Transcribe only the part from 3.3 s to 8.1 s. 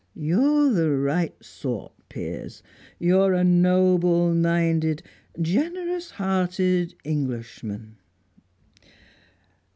a noble minded, generous hearted Englishman."